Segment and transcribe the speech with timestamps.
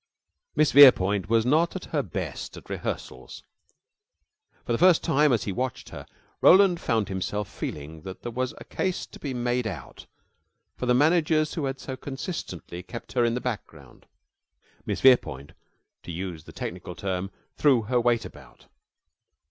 [0.55, 3.43] Miss Verepoint was not at her best at rehearsals.
[4.65, 6.07] For the first time, as he watched her,
[6.41, 10.07] Roland found himself feeling that there was a case to be made out
[10.75, 14.07] for the managers who had so consistently kept her in the background.
[14.87, 15.51] Miss Verepoint,
[16.01, 18.65] to use the technical term, threw her weight about.